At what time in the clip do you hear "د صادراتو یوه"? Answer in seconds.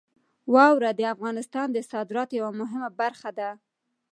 1.71-2.51